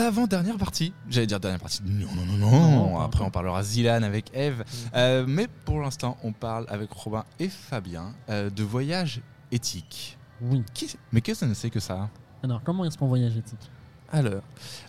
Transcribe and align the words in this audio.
l'avant-dernière 0.00 0.56
partie. 0.56 0.92
J'allais 1.08 1.26
dire 1.26 1.40
dernière 1.40 1.60
partie. 1.60 1.80
Non, 1.84 2.06
non, 2.14 2.26
non, 2.36 2.70
non. 2.70 3.00
Après, 3.00 3.24
on 3.24 3.30
parlera 3.30 3.62
Zilan 3.62 4.02
avec 4.02 4.30
Eve. 4.34 4.64
Euh, 4.94 5.24
mais 5.26 5.48
pour 5.64 5.80
l'instant, 5.80 6.16
on 6.22 6.32
parle 6.32 6.66
avec 6.68 6.90
Robin 6.92 7.24
et 7.38 7.48
Fabien 7.48 8.14
euh, 8.28 8.50
de 8.50 8.62
voyage 8.62 9.20
éthique. 9.52 10.18
Oui. 10.40 10.62
Qui- 10.74 10.96
mais 11.12 11.20
qu'est-ce 11.20 11.44
que 11.44 11.54
c'est 11.54 11.70
que 11.70 11.80
ça 11.80 12.10
Alors, 12.42 12.62
comment 12.62 12.84
est-ce 12.84 12.98
qu'on 12.98 13.06
voyage 13.08 13.36
éthique 13.36 13.70
Alors, 14.12 14.42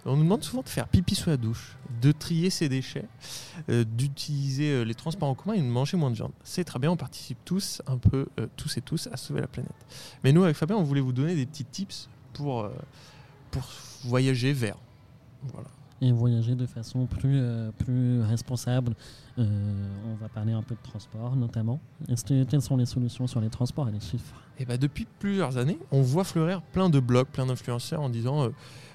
on 0.05 0.15
nous 0.17 0.23
demande 0.23 0.43
souvent 0.43 0.61
de 0.61 0.69
faire 0.69 0.87
pipi 0.87 1.15
sous 1.15 1.29
la 1.29 1.37
douche, 1.37 1.77
de 2.01 2.11
trier 2.11 2.49
ses 2.49 2.67
déchets, 2.67 3.05
euh, 3.69 3.85
d'utiliser 3.85 4.69
euh, 4.71 4.83
les 4.83 4.93
transports 4.93 5.29
en 5.29 5.35
commun 5.35 5.55
et 5.55 5.61
de 5.61 5.67
manger 5.67 5.95
moins 5.95 6.09
de 6.11 6.15
viande. 6.15 6.33
C'est 6.43 6.63
très 6.65 6.79
bien, 6.79 6.91
on 6.91 6.97
participe 6.97 7.37
tous, 7.45 7.81
un 7.87 7.97
peu, 7.97 8.27
euh, 8.39 8.47
tous 8.57 8.75
et 8.77 8.81
tous, 8.81 9.07
à 9.11 9.15
sauver 9.17 9.39
la 9.41 9.47
planète. 9.47 9.71
Mais 10.23 10.33
nous, 10.33 10.43
avec 10.43 10.57
Fabien, 10.57 10.75
on 10.75 10.83
voulait 10.83 11.01
vous 11.01 11.13
donner 11.13 11.33
des 11.35 11.45
petits 11.45 11.65
tips 11.65 12.09
pour, 12.33 12.61
euh, 12.63 12.69
pour 13.51 13.63
voyager 14.03 14.51
vers. 14.53 14.75
Voilà. 15.43 15.67
et 15.99 16.11
voyager 16.11 16.53
de 16.53 16.67
façon 16.67 17.07
plus, 17.07 17.39
euh, 17.39 17.71
plus 17.71 18.21
responsable. 18.21 18.93
Euh, 19.39 19.87
on 20.05 20.13
va 20.15 20.29
parler 20.29 20.53
un 20.53 20.61
peu 20.61 20.75
de 20.75 20.81
transport 20.83 21.35
notamment. 21.35 21.79
Est-ce 22.07 22.23
que- 22.23 22.43
quelles 22.43 22.61
sont 22.61 22.77
les 22.77 22.85
solutions 22.85 23.25
sur 23.25 23.41
les 23.41 23.49
transports 23.49 23.89
et 23.89 23.91
les 23.91 23.99
chiffres? 23.99 24.35
Et 24.59 24.65
bah 24.65 24.77
depuis 24.77 25.07
plusieurs 25.19 25.57
années, 25.57 25.79
on 25.91 26.01
voit 26.03 26.23
fleurir 26.23 26.61
plein 26.61 26.89
de 26.91 26.99
blogs, 26.99 27.27
plein 27.27 27.47
d'influenceurs 27.47 28.01
en 28.01 28.09
disant 28.09 28.43
euh, 28.43 28.49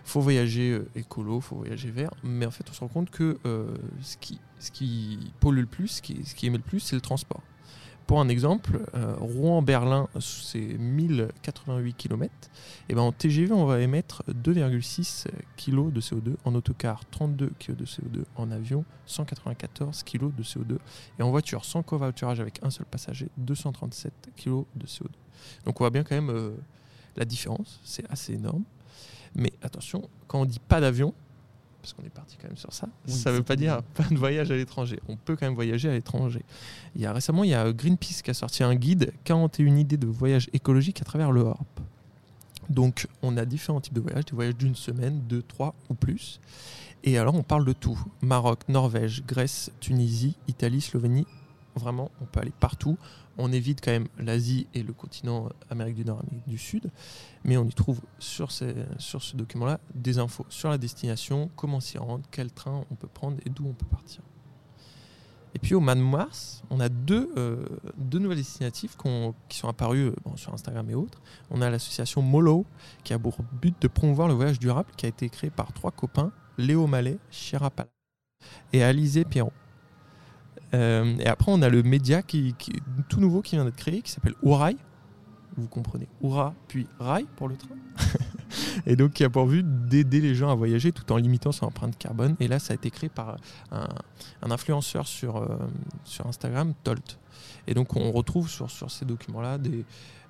faut 0.04 0.20
voyager 0.20 0.80
écolo, 0.94 1.40
faut 1.40 1.56
voyager 1.56 1.90
vert. 1.90 2.10
Mais 2.22 2.46
en 2.46 2.50
fait, 2.52 2.64
on 2.70 2.72
se 2.72 2.80
rend 2.80 2.88
compte 2.88 3.10
que 3.10 3.36
euh, 3.46 3.74
ce, 4.00 4.16
qui, 4.16 4.38
ce 4.60 4.70
qui 4.70 5.32
pollue 5.40 5.60
le 5.60 5.66
plus, 5.66 5.88
ce 5.88 6.02
qui, 6.02 6.24
ce 6.24 6.34
qui 6.36 6.46
émet 6.46 6.56
le 6.58 6.62
plus, 6.62 6.80
c'est 6.80 6.94
le 6.96 7.00
transport. 7.02 7.40
Pour 8.06 8.20
un 8.20 8.28
exemple, 8.28 8.80
euh, 8.94 9.14
Rouen-Berlin, 9.18 10.08
c'est 10.20 10.58
1088 10.60 11.94
km. 11.94 12.32
Et 12.88 12.94
ben 12.94 13.02
en 13.02 13.12
TGV, 13.12 13.52
on 13.52 13.64
va 13.64 13.80
émettre 13.80 14.22
2,6 14.28 15.26
kg 15.56 15.92
de 15.92 16.00
CO2. 16.00 16.34
En 16.44 16.54
autocar, 16.54 17.04
32 17.10 17.52
kg 17.58 17.76
de 17.76 17.84
CO2. 17.84 18.24
En 18.36 18.50
avion, 18.50 18.84
194 19.06 20.02
kg 20.02 20.34
de 20.34 20.42
CO2. 20.42 20.78
Et 21.18 21.22
en 21.22 21.30
voiture, 21.30 21.64
sans 21.64 21.82
covoiturage 21.82 22.40
avec 22.40 22.58
un 22.62 22.70
seul 22.70 22.86
passager, 22.86 23.28
237 23.38 24.12
kg 24.36 24.64
de 24.74 24.86
CO2. 24.86 25.08
Donc 25.64 25.80
on 25.80 25.84
voit 25.84 25.90
bien 25.90 26.02
quand 26.02 26.14
même 26.14 26.30
euh, 26.30 26.50
la 27.16 27.24
différence. 27.24 27.80
C'est 27.84 28.10
assez 28.10 28.34
énorme. 28.34 28.64
Mais 29.34 29.52
attention, 29.62 30.08
quand 30.26 30.40
on 30.40 30.44
dit 30.44 30.60
pas 30.60 30.80
d'avion, 30.80 31.14
parce 31.82 31.92
qu'on 31.92 32.04
est 32.04 32.10
parti 32.10 32.36
quand 32.40 32.46
même 32.46 32.56
sur 32.56 32.72
ça, 32.72 32.88
Oui, 33.06 33.12
ça 33.12 33.30
ne 33.32 33.36
veut 33.36 33.42
pas 33.42 33.56
dire 33.56 33.82
pas 33.94 34.04
de 34.04 34.16
voyage 34.16 34.50
à 34.50 34.56
l'étranger. 34.56 35.00
On 35.08 35.16
peut 35.16 35.36
quand 35.36 35.46
même 35.46 35.54
voyager 35.54 35.88
à 35.88 35.92
l'étranger. 35.92 36.44
Il 36.94 37.02
y 37.02 37.06
a 37.06 37.12
récemment, 37.12 37.42
il 37.44 37.50
y 37.50 37.54
a 37.54 37.72
Greenpeace 37.72 38.22
qui 38.22 38.30
a 38.30 38.34
sorti 38.34 38.62
un 38.62 38.74
guide 38.74 39.12
41 39.24 39.76
idées 39.76 39.96
de 39.96 40.06
voyage 40.06 40.48
écologique 40.52 41.02
à 41.02 41.04
travers 41.04 41.32
l'Europe. 41.32 41.80
Donc, 42.70 43.08
on 43.22 43.36
a 43.36 43.44
différents 43.44 43.80
types 43.80 43.94
de 43.94 44.00
voyages, 44.00 44.24
des 44.26 44.34
voyages 44.34 44.56
d'une 44.56 44.76
semaine, 44.76 45.20
deux, 45.28 45.42
trois 45.42 45.74
ou 45.90 45.94
plus. 45.94 46.40
Et 47.04 47.18
alors, 47.18 47.34
on 47.34 47.42
parle 47.42 47.64
de 47.64 47.72
tout 47.72 47.98
Maroc, 48.22 48.60
Norvège, 48.68 49.24
Grèce, 49.26 49.72
Tunisie, 49.80 50.36
Italie, 50.46 50.80
Slovénie. 50.80 51.26
Vraiment, 51.74 52.10
on 52.20 52.26
peut 52.26 52.40
aller 52.40 52.52
partout. 52.60 52.98
On 53.38 53.50
évite 53.50 53.80
quand 53.82 53.92
même 53.92 54.08
l'Asie 54.18 54.66
et 54.74 54.82
le 54.82 54.92
continent 54.92 55.48
Amérique 55.70 55.94
du 55.96 56.04
Nord, 56.04 56.20
Amérique 56.20 56.46
du 56.48 56.58
Sud. 56.58 56.90
Mais 57.44 57.56
on 57.56 57.64
y 57.64 57.72
trouve 57.72 58.00
sur, 58.18 58.52
ces- 58.52 58.74
sur 58.98 59.22
ce 59.22 59.36
document-là 59.36 59.80
des 59.94 60.18
infos 60.18 60.44
sur 60.50 60.68
la 60.68 60.76
destination, 60.76 61.50
comment 61.56 61.80
s'y 61.80 61.96
rendre, 61.96 62.24
quel 62.30 62.52
train 62.52 62.84
on 62.90 62.94
peut 62.94 63.08
prendre 63.08 63.38
et 63.46 63.50
d'où 63.50 63.66
on 63.66 63.72
peut 63.72 63.86
partir. 63.86 64.20
Et 65.54 65.58
puis 65.58 65.74
au 65.74 65.80
mois 65.80 65.94
de 65.94 66.00
mars, 66.00 66.62
on 66.70 66.80
a 66.80 66.88
deux, 66.88 67.30
euh, 67.36 67.64
deux 67.96 68.18
nouvelles 68.18 68.38
destinatives 68.38 68.96
qui 69.48 69.58
sont 69.58 69.68
apparues 69.68 70.08
euh, 70.08 70.14
sur 70.36 70.52
Instagram 70.54 70.88
et 70.88 70.94
autres. 70.94 71.20
On 71.50 71.60
a 71.60 71.68
l'association 71.70 72.22
Molo 72.22 72.64
qui 73.04 73.12
a 73.12 73.18
pour 73.18 73.36
but 73.60 73.80
de 73.82 73.88
promouvoir 73.88 74.28
le 74.28 74.34
voyage 74.34 74.58
durable 74.58 74.90
qui 74.96 75.04
a 75.06 75.10
été 75.10 75.28
créé 75.28 75.50
par 75.50 75.72
trois 75.72 75.90
copains, 75.90 76.32
Léo 76.56 76.86
Mallet, 76.86 77.18
Chirapala 77.30 77.88
et 78.72 78.82
Alizé 78.82 79.24
Pierron. 79.24 79.52
Euh, 80.74 81.16
et 81.18 81.26
après, 81.26 81.52
on 81.52 81.62
a 81.62 81.68
le 81.68 81.82
média 81.82 82.22
qui, 82.22 82.54
qui- 82.58 82.72
tout 83.08 83.20
nouveau 83.20 83.42
qui 83.42 83.56
vient 83.56 83.64
d'être 83.64 83.76
créé 83.76 84.02
qui 84.02 84.10
s'appelle 84.10 84.34
Ourail. 84.42 84.76
Vous 85.56 85.68
comprenez, 85.68 86.08
Oura 86.22 86.54
puis 86.66 86.86
Rail 86.98 87.26
pour 87.36 87.46
le 87.46 87.56
train. 87.56 87.74
et 88.86 88.96
donc 88.96 89.12
qui 89.12 89.22
a 89.24 89.28
pour 89.28 89.46
but 89.46 89.66
d'aider 89.86 90.22
les 90.22 90.34
gens 90.34 90.50
à 90.50 90.54
voyager 90.54 90.92
tout 90.92 91.12
en 91.12 91.18
limitant 91.18 91.52
son 91.52 91.66
empreinte 91.66 91.98
carbone. 91.98 92.36
Et 92.40 92.48
là, 92.48 92.58
ça 92.58 92.72
a 92.72 92.74
été 92.74 92.90
créé 92.90 93.10
par 93.10 93.36
un, 93.70 94.50
influenceur 94.50 95.06
sur, 95.06 95.36
euh, 95.36 95.58
sur 96.04 96.26
Instagram, 96.26 96.72
Tolt. 96.84 97.18
Et 97.66 97.74
donc 97.74 97.94
on 97.96 98.10
retrouve 98.12 98.48
sur, 98.48 98.70
sur 98.70 98.90
ces 98.90 99.04
documents-là 99.04 99.58
des, 99.58 99.84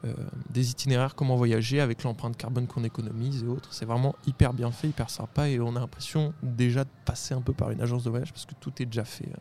euh, 0.05 0.13
des 0.51 0.71
itinéraires, 0.73 1.15
comment 1.15 1.37
voyager 1.37 1.81
avec 1.81 2.03
l'empreinte 2.03 2.37
carbone 2.37 2.67
qu'on 2.67 2.83
économise 2.83 3.45
et 3.45 3.47
autres. 3.47 3.73
C'est 3.73 3.85
vraiment 3.87 4.17
hyper 4.27 4.53
bien 4.53 4.73
fait, 4.73 4.89
hyper 4.89 5.09
sympa 5.09 5.49
et 5.49 5.61
on 5.61 5.77
a 5.77 5.81
l'impression 5.81 6.35
déjà 6.43 6.83
de 6.83 6.91
passer 7.05 7.33
un 7.33 7.41
peu 7.41 7.53
par 7.53 7.71
une 7.71 7.81
agence 7.81 8.03
de 8.03 8.11
voyage 8.11 8.33
parce 8.33 8.45
que 8.45 8.55
tout 8.59 8.73
est 8.83 8.87
déjà 8.87 9.05
fait. 9.05 9.29
Euh, 9.29 9.41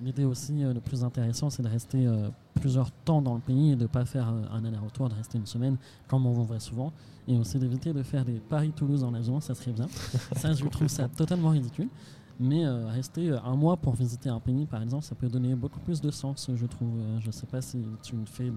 L'idée 0.00 0.24
aussi, 0.24 0.62
euh, 0.64 0.72
le 0.72 0.80
plus 0.80 1.04
intéressant, 1.04 1.50
c'est 1.50 1.62
de 1.62 1.68
rester 1.68 2.06
euh, 2.06 2.28
plusieurs 2.54 2.90
temps 2.90 3.22
dans 3.22 3.34
le 3.34 3.40
pays 3.40 3.72
et 3.72 3.76
de 3.76 3.82
ne 3.82 3.86
pas 3.86 4.04
faire 4.04 4.28
euh, 4.28 4.44
un 4.52 4.64
aller-retour, 4.64 5.08
de 5.08 5.14
rester 5.14 5.38
une 5.38 5.46
semaine, 5.46 5.76
comme 6.08 6.26
on 6.26 6.32
voit 6.32 6.60
souvent. 6.60 6.92
Et 7.28 7.36
aussi 7.36 7.58
d'éviter 7.58 7.92
de 7.92 8.02
faire 8.02 8.24
des 8.24 8.40
Paris-Toulouse 8.40 9.04
en 9.04 9.14
avion, 9.14 9.40
ça 9.40 9.54
serait 9.54 9.72
bien. 9.72 9.86
ça, 10.36 10.52
je 10.52 10.64
trouve 10.66 10.88
ça 10.88 11.08
totalement 11.08 11.50
ridicule. 11.50 11.88
Mais 12.40 12.64
euh, 12.64 12.88
rester 12.88 13.30
euh, 13.30 13.38
un 13.44 13.54
mois 13.54 13.76
pour 13.76 13.94
visiter 13.94 14.28
un 14.28 14.40
pays, 14.40 14.66
par 14.66 14.82
exemple, 14.82 15.04
ça 15.04 15.14
peut 15.14 15.28
donner 15.28 15.54
beaucoup 15.54 15.80
plus 15.80 16.00
de 16.00 16.10
sens, 16.10 16.50
je 16.52 16.66
trouve. 16.66 16.98
Euh, 16.98 17.20
je 17.20 17.26
ne 17.26 17.32
sais 17.32 17.46
pas 17.46 17.60
si 17.60 17.84
tu 18.02 18.16
fais 18.26 18.50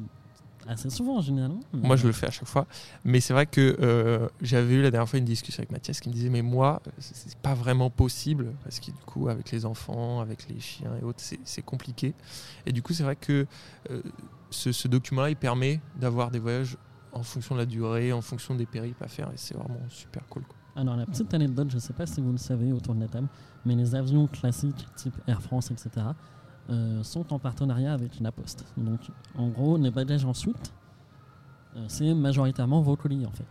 assez 0.67 0.89
souvent, 0.89 1.21
généralement. 1.21 1.59
Moi, 1.73 1.95
je 1.95 2.07
le 2.07 2.13
fais 2.13 2.27
à 2.27 2.31
chaque 2.31 2.47
fois. 2.47 2.65
Mais 3.03 3.19
c'est 3.19 3.33
vrai 3.33 3.45
que 3.45 3.77
euh, 3.79 4.27
j'avais 4.41 4.75
eu 4.75 4.81
la 4.81 4.91
dernière 4.91 5.07
fois 5.09 5.19
une 5.19 5.25
discussion 5.25 5.61
avec 5.61 5.71
Mathias 5.71 5.99
qui 5.99 6.09
me 6.09 6.13
disait 6.13 6.29
Mais 6.29 6.41
moi, 6.41 6.81
c'est 6.99 7.37
pas 7.37 7.53
vraiment 7.53 7.89
possible. 7.89 8.53
Parce 8.63 8.79
que 8.79 8.87
du 8.87 9.03
coup, 9.05 9.29
avec 9.29 9.51
les 9.51 9.65
enfants, 9.65 10.21
avec 10.21 10.47
les 10.49 10.59
chiens 10.59 10.91
et 11.01 11.03
autres, 11.03 11.21
c'est 11.21 11.39
c'est 11.43 11.61
compliqué. 11.61 12.13
Et 12.65 12.71
du 12.71 12.81
coup, 12.81 12.93
c'est 12.93 13.03
vrai 13.03 13.15
que 13.15 13.45
euh, 13.91 14.01
ce, 14.49 14.71
ce 14.71 14.87
document-là, 14.87 15.29
il 15.29 15.35
permet 15.35 15.81
d'avoir 15.99 16.31
des 16.31 16.39
voyages 16.39 16.77
en 17.13 17.23
fonction 17.23 17.55
de 17.55 17.59
la 17.61 17.65
durée, 17.65 18.11
en 18.11 18.21
fonction 18.21 18.55
des 18.55 18.65
périples 18.65 19.03
à 19.03 19.07
faire. 19.07 19.29
Et 19.29 19.37
c'est 19.37 19.55
vraiment 19.55 19.79
super 19.89 20.25
cool. 20.27 20.43
quoi. 20.43 20.55
Alors, 20.75 20.97
la 20.97 21.05
petite 21.05 21.33
anecdote, 21.33 21.69
je 21.69 21.75
ne 21.75 21.79
sais 21.79 21.93
pas 21.93 22.05
si 22.05 22.19
vous 22.19 22.31
le 22.33 22.37
savez 22.37 22.73
autour 22.73 22.95
de 22.95 22.99
la 22.99 23.07
table, 23.07 23.29
mais 23.65 23.75
les 23.75 23.95
avions 23.95 24.27
classiques, 24.27 24.85
type 24.95 25.15
Air 25.25 25.41
France, 25.41 25.71
etc., 25.71 25.89
euh, 26.69 27.03
sont 27.03 27.33
en 27.33 27.39
partenariat 27.39 27.93
avec 27.93 28.19
la 28.19 28.31
Poste. 28.31 28.65
Donc, 28.77 28.99
en 29.37 29.49
gros, 29.49 29.77
les 29.77 29.91
bagages 29.91 30.25
en 30.25 30.33
c'est 31.87 32.13
majoritairement 32.13 32.81
vos 32.81 32.95
colis, 32.95 33.25
en 33.25 33.31
fait. 33.31 33.45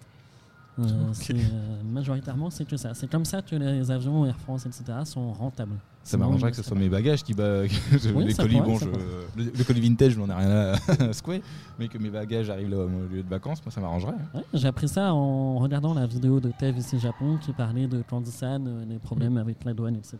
Euh, 0.78 0.82
euh, 1.30 1.82
majoritairement, 1.84 2.50
c'est 2.50 2.64
que 2.64 2.76
ça. 2.76 2.94
C'est 2.94 3.06
comme 3.08 3.24
ça 3.24 3.42
que 3.42 3.54
les 3.54 3.90
avions 3.90 4.26
Air 4.26 4.36
France, 4.38 4.66
etc., 4.66 4.84
sont 5.04 5.32
rentables. 5.32 5.76
Ça 6.02 6.16
m'arrangerait 6.18 6.50
que 6.50 6.56
ce 6.56 6.62
soit 6.64 6.76
mes 6.76 6.88
bagages 6.88 7.22
qui. 7.22 7.32
Bah, 7.32 7.62
Oui, 8.14 8.24
les 8.24 8.34
colis, 8.34 8.56
pourrait, 8.60 8.66
bon, 8.66 8.78
je- 8.78 9.40
le, 9.42 9.52
le 9.56 9.64
colis 9.64 9.80
vintage, 9.80 10.12
je 10.12 10.20
n'en 10.20 10.28
ai 10.28 10.34
rien 10.34 10.50
à, 10.50 11.04
à 11.04 11.12
secouer. 11.12 11.42
Mais 11.78 11.86
que 11.88 11.96
mes 11.98 12.10
bagages 12.10 12.50
arrivent 12.50 12.70
là 12.70 12.78
au 12.78 12.88
lieu 12.88 13.22
de 13.22 13.28
vacances, 13.28 13.64
moi, 13.64 13.70
ça 13.72 13.80
m'arrangerait. 13.80 14.12
hein. 14.34 14.38
Ouais, 14.38 14.44
j'ai 14.52 14.66
appris 14.66 14.88
ça 14.88 15.14
en 15.14 15.58
regardant 15.58 15.94
la 15.94 16.06
vidéo 16.06 16.40
de 16.40 16.50
Tev 16.50 16.76
ici 16.78 16.98
Japon 16.98 17.38
qui 17.40 17.52
parlait 17.52 17.86
de 17.86 18.02
Kandisan, 18.02 18.64
euh, 18.66 18.84
les 18.84 18.98
problèmes 18.98 19.36
avec 19.38 19.64
la 19.64 19.72
douane, 19.74 19.96
etc. 19.96 20.18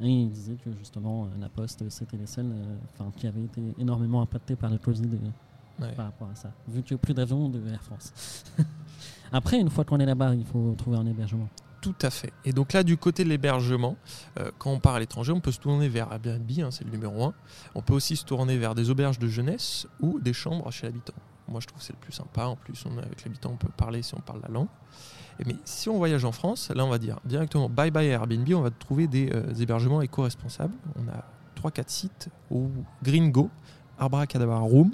Et 0.00 0.08
il 0.08 0.30
disait 0.30 0.56
que 0.64 0.70
justement 0.78 1.26
la 1.40 1.48
Poste 1.48 1.82
c'était 1.88 2.16
les 2.18 2.26
seuls 2.26 2.52
euh, 2.52 2.76
enfin, 2.94 3.10
qui 3.16 3.26
avaient 3.26 3.42
été 3.42 3.60
énormément 3.78 4.20
impactés 4.22 4.54
par 4.54 4.70
le 4.70 4.78
Covid 4.78 5.08
euh, 5.14 5.30
Ouais. 5.84 5.92
par 5.92 6.06
rapport 6.06 6.28
à 6.32 6.34
ça, 6.34 6.50
vu 6.68 6.82
qu'il 6.82 6.94
n'y 6.96 6.98
a 6.98 7.02
plus 7.02 7.14
d'avions 7.14 7.48
de 7.48 7.60
Air 7.68 7.80
France. 7.82 8.12
Après, 9.32 9.58
une 9.58 9.70
fois 9.70 9.84
qu'on 9.84 9.98
est 9.98 10.06
là-bas, 10.06 10.34
il 10.34 10.44
faut 10.44 10.74
trouver 10.76 10.96
un 10.96 11.06
hébergement. 11.06 11.48
Tout 11.80 11.94
à 12.02 12.10
fait. 12.10 12.32
Et 12.44 12.52
donc 12.52 12.72
là, 12.72 12.82
du 12.82 12.96
côté 12.96 13.22
de 13.24 13.28
l'hébergement, 13.28 13.96
euh, 14.38 14.50
quand 14.58 14.70
on 14.70 14.80
part 14.80 14.96
à 14.96 15.00
l'étranger, 15.00 15.32
on 15.32 15.40
peut 15.40 15.52
se 15.52 15.60
tourner 15.60 15.88
vers 15.88 16.12
Airbnb, 16.12 16.50
hein, 16.58 16.70
c'est 16.70 16.84
le 16.84 16.90
numéro 16.90 17.24
un. 17.24 17.34
On 17.74 17.82
peut 17.82 17.94
aussi 17.94 18.16
se 18.16 18.24
tourner 18.24 18.58
vers 18.58 18.74
des 18.74 18.90
auberges 18.90 19.18
de 19.18 19.28
jeunesse 19.28 19.86
ou 20.00 20.18
des 20.18 20.32
chambres 20.32 20.70
chez 20.72 20.86
l'habitant. 20.86 21.14
Moi, 21.46 21.60
je 21.60 21.66
trouve 21.66 21.78
que 21.78 21.84
c'est 21.84 21.92
le 21.92 22.00
plus 22.00 22.12
sympa. 22.12 22.46
En 22.46 22.56
plus, 22.56 22.84
on 22.84 22.98
avec 22.98 23.24
l'habitant, 23.24 23.50
on 23.52 23.56
peut 23.56 23.68
parler 23.76 24.02
si 24.02 24.14
on 24.14 24.20
parle 24.20 24.40
la 24.42 24.48
langue. 24.48 24.68
Mais 25.46 25.56
si 25.64 25.88
on 25.88 25.96
voyage 25.96 26.24
en 26.24 26.32
France, 26.32 26.70
là, 26.74 26.84
on 26.84 26.88
va 26.88 26.98
dire 26.98 27.20
directement 27.24 27.68
bye 27.68 27.90
bye 27.90 28.08
Airbnb. 28.08 28.48
On 28.54 28.60
va 28.62 28.70
trouver 28.70 29.06
des, 29.06 29.30
euh, 29.32 29.54
hébergements 29.54 30.02
éco-responsables. 30.02 30.74
On 30.96 31.08
a 31.08 31.24
3-4 31.54 31.88
sites 31.88 32.28
au 32.50 32.68
Green 33.02 33.30
Go, 33.30 33.50
Abracadabra 33.98 34.58
Room 34.58 34.90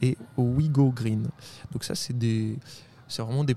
et 0.00 0.16
au 0.36 0.44
We 0.44 0.70
Go 0.70 0.90
Green. 0.90 1.28
Donc 1.72 1.84
ça, 1.84 1.94
c'est 1.94 2.16
des, 2.16 2.58
c'est 3.12 3.22
vraiment 3.22 3.44
des, 3.44 3.56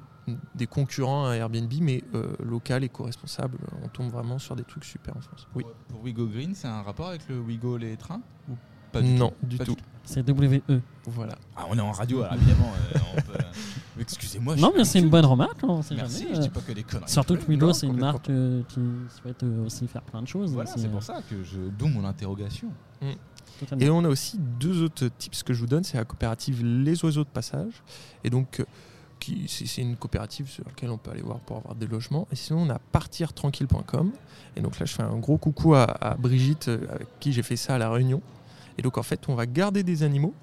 des 0.56 0.68
concurrents 0.68 1.28
à 1.28 1.36
Airbnb, 1.36 1.72
mais 1.82 2.04
euh, 2.14 2.34
local, 2.44 2.84
éco-responsable. 2.84 3.58
On 3.84 3.88
tombe 3.88 4.10
vraiment 4.12 4.38
sur 4.40 4.56
des 4.56 4.64
trucs 4.64 4.86
super 4.86 5.16
en 5.18 5.22
France. 5.22 5.48
Oui. 5.56 5.64
Pour 5.88 6.04
Wigo 6.04 6.28
Green, 6.28 6.54
c'est 6.56 6.68
un 6.68 6.82
rapport 6.82 7.08
avec 7.10 7.28
le 7.30 7.40
Wigo 7.40 7.78
les 7.78 7.96
trains 7.98 8.22
ou 8.50 8.54
pas 8.92 9.02
du 9.02 9.10
non, 9.14 9.30
tout 9.42 9.46
du 9.48 9.58
Pas 9.58 9.66
tout. 9.66 9.76
C'est 10.04 10.30
WE. 10.30 10.62
Voilà. 11.08 11.36
Ah, 11.56 11.64
on 11.70 11.78
est 11.78 11.82
en 11.82 11.92
radio, 11.92 12.22
alors 12.22 12.36
évidemment. 12.36 12.72
euh, 12.96 13.22
peut- 13.22 13.34
Excusez-moi. 14.00 14.56
je 14.58 14.62
non, 14.62 14.72
mais 14.76 14.84
c'est 14.84 15.00
une 15.00 15.06
un 15.06 15.10
bonne 15.10 15.26
remarque, 15.26 15.58
on 15.64 15.82
sait 15.82 15.96
Merci, 15.96 16.24
jamais. 16.24 16.36
je 16.36 16.40
euh, 16.40 16.44
dis 16.44 16.50
pas 16.50 16.60
que 16.62 16.72
des 16.74 16.84
conneries. 16.84 17.10
Surtout 17.10 17.38
que 17.38 17.46
Wigo, 17.48 17.74
c'est 17.74 17.88
une 17.88 17.98
marque 18.00 18.30
euh, 18.30 18.62
qui 18.68 18.82
souhaite 19.22 19.42
euh, 19.44 19.66
aussi 19.66 19.88
faire 19.88 20.02
plein 20.04 20.22
de 20.22 20.28
choses. 20.28 20.54
Voilà, 20.54 20.70
c'est 20.76 20.86
euh, 20.86 20.90
pour 20.90 21.02
ça 21.02 21.22
que 21.30 21.44
je. 21.44 21.58
D'où 21.78 21.88
mon 21.88 22.04
interrogation. 22.06 22.68
totalement. 23.60 23.84
Et 23.86 23.90
on 23.90 24.04
a 24.04 24.10
aussi 24.10 24.38
deux 24.38 24.84
autres 24.84 25.08
tips 25.18 25.44
que 25.44 25.54
je 25.54 25.62
vous 25.62 25.68
donne. 25.68 25.84
C'est 25.84 25.98
la 25.98 26.04
coopérative 26.06 26.64
Les 26.64 27.04
Oiseaux 27.06 27.24
de 27.24 27.30
Passage. 27.30 27.82
Et 28.24 28.30
donc, 28.30 28.60
euh, 28.60 28.66
qui 29.20 29.48
c'est 29.48 29.82
une 29.82 29.96
coopérative 29.96 30.50
sur 30.50 30.64
laquelle 30.66 30.90
on 30.90 30.98
peut 30.98 31.12
aller 31.12 31.22
voir 31.22 31.40
pour 31.40 31.58
avoir 31.58 31.76
des 31.76 31.88
logements. 31.88 32.28
Et 32.32 32.36
sinon, 32.36 32.64
on 32.64 32.70
a 32.70 32.80
partirtranquille.com. 32.80 34.12
Et 34.56 34.62
donc 34.62 34.80
là, 34.80 34.86
je 34.86 34.94
fais 34.94 35.04
un 35.04 35.18
gros 35.18 35.38
coucou 35.38 35.76
à, 35.76 35.84
à 35.84 36.16
Brigitte, 36.16 36.68
euh, 36.68 36.88
avec 36.90 37.08
qui 37.20 37.34
j'ai 37.34 37.44
fait 37.44 37.58
ça 37.58 37.76
à 37.76 37.78
La 37.78 37.90
Réunion. 37.90 38.22
Et 38.78 38.82
donc, 38.82 38.98
en 38.98 39.04
fait, 39.04 39.28
on 39.30 39.36
va 39.36 39.46
garder 39.46 39.84
des 39.84 40.04
animaux. 40.04 40.34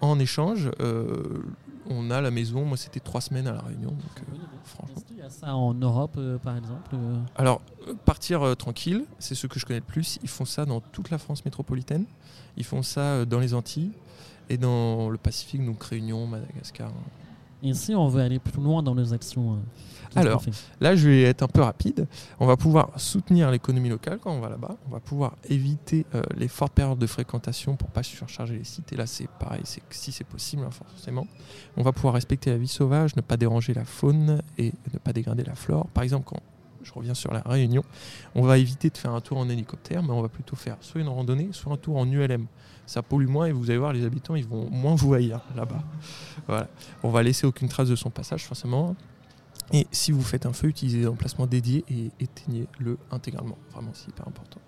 En 0.00 0.18
échange, 0.18 0.70
euh, 0.80 1.42
on 1.88 2.10
a 2.10 2.20
la 2.20 2.30
maison. 2.30 2.64
Moi, 2.64 2.76
c'était 2.76 3.00
trois 3.00 3.20
semaines 3.20 3.46
à 3.46 3.52
La 3.52 3.60
Réunion. 3.60 3.90
Donc, 3.90 4.18
euh, 4.18 4.36
franchement. 4.64 4.94
Est-ce 4.96 5.04
qu'il 5.04 5.16
y 5.18 5.22
a 5.22 5.30
ça 5.30 5.54
en 5.56 5.74
Europe, 5.74 6.16
euh, 6.18 6.38
par 6.38 6.56
exemple 6.56 6.94
Alors, 7.36 7.62
partir 8.04 8.56
tranquille, 8.56 9.04
c'est 9.18 9.34
ce 9.34 9.46
que 9.46 9.58
je 9.58 9.66
connais 9.66 9.80
le 9.80 9.84
plus. 9.84 10.18
Ils 10.22 10.28
font 10.28 10.44
ça 10.44 10.64
dans 10.66 10.80
toute 10.80 11.10
la 11.10 11.18
France 11.18 11.44
métropolitaine. 11.44 12.04
Ils 12.56 12.64
font 12.64 12.82
ça 12.82 13.24
dans 13.24 13.40
les 13.40 13.54
Antilles 13.54 13.92
et 14.50 14.58
dans 14.58 15.08
le 15.08 15.16
Pacifique, 15.16 15.64
donc 15.64 15.82
Réunion, 15.82 16.26
Madagascar. 16.26 16.92
Et 17.64 17.72
si 17.72 17.94
on 17.94 18.08
veut 18.08 18.20
aller 18.20 18.38
plus 18.38 18.62
loin 18.62 18.82
dans 18.82 18.94
nos 18.94 19.14
actions 19.14 19.54
euh, 19.54 20.20
Alors, 20.20 20.42
Là, 20.80 20.94
je 20.94 21.08
vais 21.08 21.22
être 21.22 21.42
un 21.42 21.48
peu 21.48 21.62
rapide. 21.62 22.06
On 22.38 22.46
va 22.46 22.58
pouvoir 22.58 22.90
soutenir 23.00 23.50
l'économie 23.50 23.88
locale 23.88 24.18
quand 24.22 24.32
on 24.32 24.40
va 24.40 24.50
là-bas. 24.50 24.76
On 24.86 24.92
va 24.92 25.00
pouvoir 25.00 25.36
éviter 25.48 26.04
euh, 26.14 26.22
les 26.36 26.48
fortes 26.48 26.74
périodes 26.74 26.98
de 26.98 27.06
fréquentation 27.06 27.74
pour 27.76 27.88
pas 27.88 28.02
surcharger 28.02 28.58
les 28.58 28.64
sites. 28.64 28.92
Et 28.92 28.96
là, 28.96 29.06
c'est 29.06 29.28
pareil, 29.40 29.62
c'est 29.64 29.82
si 29.88 30.12
c'est 30.12 30.24
possible, 30.24 30.62
hein, 30.62 30.70
forcément. 30.70 31.26
On 31.78 31.82
va 31.82 31.92
pouvoir 31.92 32.14
respecter 32.14 32.50
la 32.50 32.58
vie 32.58 32.68
sauvage, 32.68 33.16
ne 33.16 33.22
pas 33.22 33.38
déranger 33.38 33.72
la 33.72 33.86
faune 33.86 34.42
et 34.58 34.72
ne 34.92 34.98
pas 34.98 35.14
dégrader 35.14 35.42
la 35.42 35.54
flore. 35.54 35.86
Par 35.88 36.04
exemple, 36.04 36.26
quand 36.26 36.42
je 36.84 36.92
reviens 36.92 37.14
sur 37.14 37.32
la 37.32 37.40
Réunion, 37.40 37.82
on 38.34 38.42
va 38.42 38.58
éviter 38.58 38.90
de 38.90 38.96
faire 38.96 39.12
un 39.12 39.20
tour 39.20 39.38
en 39.38 39.48
hélicoptère, 39.48 40.02
mais 40.02 40.12
on 40.12 40.22
va 40.22 40.28
plutôt 40.28 40.56
faire 40.56 40.76
soit 40.80 41.00
une 41.00 41.08
randonnée, 41.08 41.48
soit 41.52 41.72
un 41.72 41.76
tour 41.76 41.96
en 41.96 42.10
ULM. 42.10 42.46
Ça 42.86 43.02
pollue 43.02 43.28
moins 43.28 43.46
et 43.46 43.52
vous 43.52 43.70
allez 43.70 43.78
voir, 43.78 43.92
les 43.92 44.04
habitants, 44.04 44.34
ils 44.34 44.46
vont 44.46 44.68
moins 44.70 44.94
vous 44.94 45.14
haïr 45.14 45.40
là-bas. 45.56 45.82
Voilà. 46.46 46.68
On 47.02 47.10
va 47.10 47.22
laisser 47.22 47.46
aucune 47.46 47.68
trace 47.68 47.88
de 47.88 47.96
son 47.96 48.10
passage, 48.10 48.44
forcément. 48.44 48.94
Et 49.72 49.86
si 49.90 50.12
vous 50.12 50.22
faites 50.22 50.44
un 50.44 50.52
feu, 50.52 50.68
utilisez 50.68 51.00
des 51.00 51.06
emplacements 51.06 51.46
dédiés 51.46 51.84
et 51.88 52.10
éteignez-le 52.20 52.98
intégralement. 53.10 53.56
Vraiment, 53.72 53.90
c'est 53.94 54.08
hyper 54.08 54.28
important. 54.28 54.60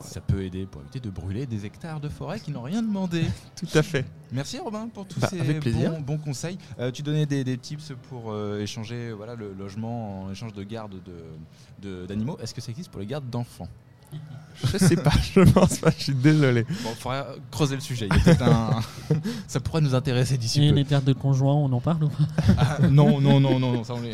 Ça 0.00 0.20
peut 0.20 0.42
aider 0.42 0.66
pour 0.66 0.80
éviter 0.82 1.00
de 1.00 1.10
brûler 1.10 1.46
des 1.46 1.66
hectares 1.66 2.00
de 2.00 2.08
forêt 2.08 2.40
qui 2.40 2.50
n'ont 2.50 2.62
rien 2.62 2.82
demandé. 2.82 3.24
Tout 3.56 3.66
à 3.78 3.82
fait. 3.82 4.04
Merci 4.32 4.58
Robin 4.58 4.88
pour 4.92 5.06
tous 5.06 5.20
Bah, 5.20 5.28
ces 5.28 5.38
bons, 5.60 6.00
bons 6.00 6.18
conseils. 6.18 6.56
Euh, 6.78 6.90
tu 6.90 7.02
donnais 7.02 7.26
des, 7.26 7.44
des 7.44 7.58
tips 7.58 7.92
pour 8.08 8.32
euh, 8.32 8.60
échanger 8.60 9.12
voilà, 9.12 9.34
le 9.34 9.52
logement 9.52 10.22
en 10.24 10.30
échange 10.32 10.52
de 10.54 10.62
garde 10.62 10.94
de- 11.04 11.88
de- 11.88 12.06
d'animaux. 12.06 12.38
Est-ce 12.42 12.54
que 12.54 12.60
ça 12.60 12.70
existe 12.70 12.90
pour 12.90 13.00
les 13.00 13.06
gardes 13.06 13.28
d'enfants? 13.28 13.68
Je 14.64 14.76
sais 14.76 14.96
pas, 14.96 15.10
je 15.34 15.40
pense 15.40 15.78
pas, 15.78 15.90
je 15.96 16.02
suis 16.04 16.14
désolé. 16.14 16.64
Bon, 16.64 16.90
il 16.90 16.96
faudra 16.96 17.26
creuser 17.50 17.74
le 17.74 17.80
sujet. 17.80 18.06
Il 18.10 18.14
y 18.14 18.20
a 18.20 18.22
peut-être 18.22 18.42
un- 18.42 18.80
ça 19.48 19.58
pourrait 19.60 19.80
nous 19.80 19.94
intéresser 19.94 20.36
d'ici 20.36 20.62
Et 20.62 20.68
peu. 20.68 20.74
les 20.76 20.84
gardes 20.84 21.06
de 21.06 21.14
conjoints, 21.14 21.54
on 21.54 21.72
en 21.72 21.80
parle 21.80 22.04
ou 22.04 22.08
pas? 22.10 22.24
Ah, 22.58 22.78
non, 22.90 23.18
non, 23.22 23.40
non, 23.40 23.58
non, 23.58 23.72
non, 23.72 23.82
ça 23.84 23.94
on 23.94 24.02
les- 24.02 24.12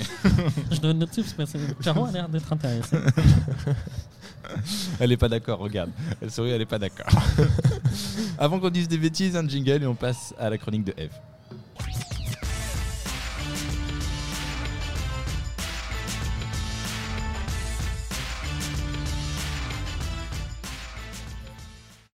Je 0.71 0.79
donne 0.81 1.01
le 1.01 1.07
tips 1.09 1.33
parce 1.33 1.53
que 1.53 1.59
Caro 1.83 2.05
a 2.05 2.13
l'air 2.13 2.29
d'être 2.29 2.53
intéressé. 2.53 2.97
Elle 5.01 5.13
est 5.13 5.17
pas 5.17 5.29
d'accord, 5.29 5.59
regarde. 5.59 5.91
Elle 6.21 6.31
sourit, 6.31 6.51
elle 6.51 6.61
est 6.61 6.67
pas 6.67 6.79
d'accord. 6.79 7.07
Avant 8.39 8.59
qu'on 8.61 8.71
dise 8.71 8.89
des 8.89 8.99
bêtises, 8.99 9.37
un 9.37 9.47
jingle 9.47 9.83
et 9.83 9.87
on 9.87 9.95
passe 9.95 10.35
à 10.39 10.51
la 10.51 10.59
chronique 10.59 10.85
de 10.85 10.95
Eve. 10.97 11.11